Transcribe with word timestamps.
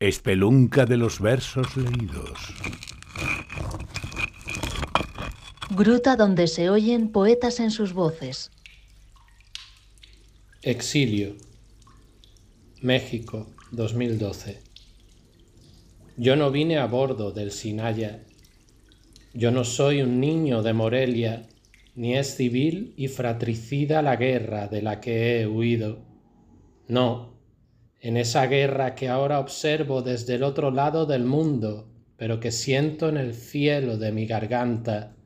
Espelunca 0.00 0.86
de 0.86 0.96
los 0.96 1.20
versos 1.20 1.76
leídos. 1.76 2.54
Gruta 5.68 6.16
donde 6.16 6.46
se 6.46 6.70
oyen 6.70 7.12
poetas 7.12 7.60
en 7.60 7.70
sus 7.70 7.92
voces. 7.92 8.50
Exilio. 10.62 11.36
México, 12.80 13.50
2012. 13.72 14.62
Yo 16.16 16.34
no 16.34 16.50
vine 16.50 16.78
a 16.78 16.86
bordo 16.86 17.30
del 17.30 17.52
Sinaya. 17.52 18.24
Yo 19.34 19.50
no 19.50 19.64
soy 19.64 20.00
un 20.00 20.18
niño 20.18 20.62
de 20.62 20.72
Morelia, 20.72 21.46
ni 21.94 22.16
es 22.16 22.36
civil 22.36 22.94
y 22.96 23.08
fratricida 23.08 24.00
la 24.00 24.16
guerra 24.16 24.66
de 24.66 24.80
la 24.80 24.98
que 24.98 25.42
he 25.42 25.46
huido. 25.46 25.98
No, 26.88 27.30
en 28.00 28.16
esa 28.16 28.46
guerra 28.46 28.94
que 28.94 29.08
ahora 29.08 29.38
observo 29.38 30.00
desde 30.02 30.36
el 30.36 30.42
otro 30.42 30.70
lado 30.70 31.04
del 31.04 31.24
mundo, 31.24 31.92
pero 32.16 32.40
que 32.40 32.50
siento 32.50 33.08
en 33.08 33.18
el 33.18 33.34
cielo 33.34 33.98
de 33.98 34.10
mi 34.10 34.26
garganta, 34.26 35.16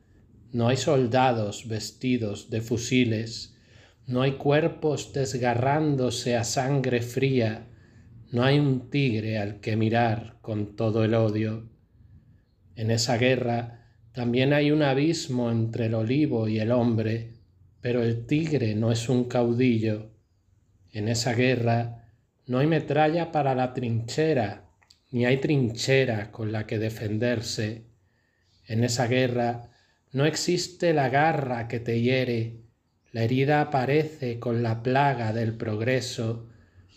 no 0.51 0.67
hay 0.67 0.77
soldados 0.77 1.67
vestidos 1.67 2.49
de 2.49 2.61
fusiles, 2.61 3.57
no 4.07 4.21
hay 4.21 4.33
cuerpos 4.33 5.13
desgarrándose 5.13 6.35
a 6.35 6.43
sangre 6.43 7.01
fría, 7.01 7.67
no 8.31 8.43
hay 8.43 8.59
un 8.59 8.89
tigre 8.89 9.37
al 9.37 9.61
que 9.61 9.77
mirar 9.77 10.37
con 10.41 10.75
todo 10.75 11.03
el 11.05 11.13
odio. 11.13 11.69
En 12.75 12.91
esa 12.91 13.17
guerra 13.17 13.85
también 14.11 14.53
hay 14.53 14.71
un 14.71 14.83
abismo 14.83 15.49
entre 15.49 15.85
el 15.85 15.93
olivo 15.93 16.47
y 16.47 16.59
el 16.59 16.71
hombre, 16.71 17.33
pero 17.79 18.03
el 18.03 18.25
tigre 18.25 18.75
no 18.75 18.91
es 18.91 19.09
un 19.09 19.25
caudillo. 19.25 20.11
En 20.91 21.07
esa 21.07 21.33
guerra 21.33 22.04
no 22.47 22.59
hay 22.59 22.67
metralla 22.67 23.31
para 23.31 23.55
la 23.55 23.73
trinchera, 23.73 24.65
ni 25.11 25.25
hay 25.25 25.37
trinchera 25.37 26.31
con 26.31 26.51
la 26.51 26.67
que 26.67 26.77
defenderse. 26.77 27.85
En 28.67 28.83
esa 28.83 29.07
guerra 29.07 29.71
no 30.11 30.25
existe 30.25 30.93
la 30.93 31.09
garra 31.09 31.67
que 31.67 31.79
te 31.79 32.01
hiere, 32.01 32.61
la 33.11 33.23
herida 33.23 33.61
aparece 33.61 34.39
con 34.39 34.61
la 34.61 34.83
plaga 34.83 35.33
del 35.33 35.55
progreso, 35.55 36.49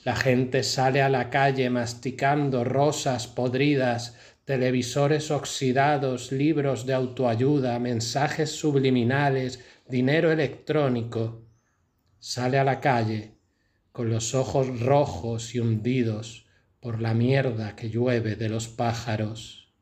la 0.05 0.17
gente 0.17 0.63
sale 0.63 1.01
a 1.01 1.09
la 1.09 1.31
calle 1.31 1.71
masticando 1.71 2.65
rosas 2.65 3.27
podridas, 3.27 4.17
televisores 4.45 5.31
oxidados, 5.31 6.33
libros 6.33 6.87
de 6.87 6.95
autoayuda, 6.95 7.79
mensajes 7.79 8.51
subliminales, 8.51 9.65
dinero 9.89 10.33
electrónico. 10.33 11.43
Sale 12.19 12.59
a 12.59 12.65
la 12.65 12.81
calle 12.81 13.38
con 13.99 14.11
los 14.11 14.33
ojos 14.37 14.79
rojos 14.79 15.57
y 15.57 15.59
hundidos 15.59 16.47
por 16.79 17.03
la 17.03 17.15
mierda 17.15 17.75
que 17.75 17.91
llueve 17.91 18.37
de 18.37 18.49
los 18.49 18.69
pájaros. 18.69 19.75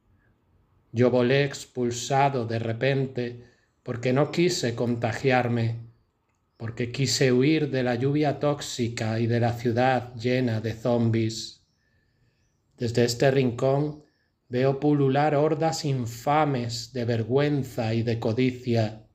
Yo 0.91 1.11
volé 1.11 1.45
expulsado 1.45 2.47
de 2.47 2.59
repente 2.59 3.45
porque 3.83 4.15
no 4.15 4.31
quise 4.31 4.75
contagiarme, 4.75 5.81
porque 6.57 6.91
quise 6.91 7.31
huir 7.31 7.69
de 7.69 7.83
la 7.83 7.95
lluvia 7.95 8.41
tóxica 8.41 9.21
y 9.21 9.27
de 9.27 9.39
la 9.39 9.53
ciudad 9.53 10.15
llena 10.15 10.63
de 10.63 10.73
zombis. 10.73 11.67
Desde 12.79 13.05
este 13.05 13.31
rincón 13.31 14.03
veo 14.49 14.81
pulular 14.81 15.35
hordas 15.35 15.85
infames 15.85 16.95
de 16.95 17.05
vergüenza 17.05 17.93
y 17.93 18.03
de 18.03 18.19
codicia, 18.19 19.07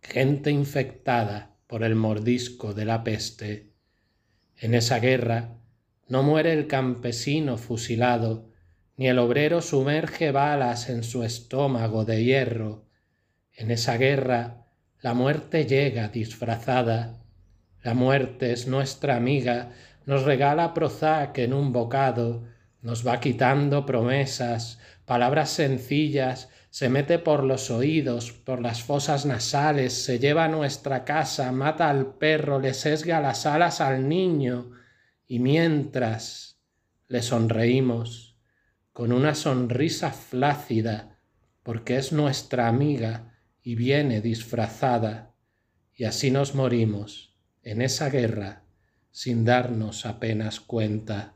gente 0.00 0.52
infectada 0.52 1.56
por 1.66 1.82
el 1.82 1.96
mordisco 1.96 2.74
de 2.74 2.84
la 2.84 3.02
peste. 3.02 3.70
En 4.60 4.74
esa 4.74 4.98
guerra 4.98 5.56
no 6.06 6.22
muere 6.22 6.52
el 6.52 6.66
campesino 6.66 7.56
fusilado, 7.56 8.50
ni 8.98 9.08
el 9.08 9.18
obrero 9.18 9.62
sumerge 9.62 10.32
balas 10.32 10.90
en 10.90 11.02
su 11.02 11.24
estómago 11.24 12.04
de 12.04 12.22
hierro. 12.22 12.84
En 13.56 13.70
esa 13.70 13.96
guerra 13.96 14.66
la 15.00 15.14
muerte 15.14 15.64
llega 15.64 16.08
disfrazada. 16.08 17.22
La 17.82 17.94
muerte 17.94 18.52
es 18.52 18.66
nuestra 18.66 19.16
amiga, 19.16 19.70
nos 20.04 20.24
regala 20.24 20.74
Prozac 20.74 21.38
en 21.38 21.54
un 21.54 21.72
bocado, 21.72 22.44
nos 22.82 23.06
va 23.06 23.18
quitando 23.18 23.86
promesas, 23.86 24.78
palabras 25.06 25.48
sencillas, 25.48 26.50
se 26.70 26.88
mete 26.88 27.18
por 27.18 27.42
los 27.42 27.70
oídos, 27.70 28.32
por 28.32 28.62
las 28.62 28.82
fosas 28.82 29.26
nasales, 29.26 29.92
se 30.04 30.20
lleva 30.20 30.44
a 30.44 30.48
nuestra 30.48 31.04
casa, 31.04 31.50
mata 31.50 31.90
al 31.90 32.14
perro, 32.14 32.60
le 32.60 32.74
sesga 32.74 33.20
las 33.20 33.44
alas 33.44 33.80
al 33.80 34.08
niño, 34.08 34.70
y 35.26 35.40
mientras 35.40 36.60
le 37.08 37.22
sonreímos 37.22 38.38
con 38.92 39.12
una 39.12 39.34
sonrisa 39.34 40.12
flácida, 40.12 41.18
porque 41.64 41.96
es 41.96 42.12
nuestra 42.12 42.68
amiga 42.68 43.34
y 43.62 43.74
viene 43.74 44.20
disfrazada, 44.20 45.34
y 45.92 46.04
así 46.04 46.30
nos 46.30 46.54
morimos 46.54 47.36
en 47.62 47.82
esa 47.82 48.08
guerra 48.10 48.64
sin 49.10 49.44
darnos 49.44 50.06
apenas 50.06 50.60
cuenta. 50.60 51.34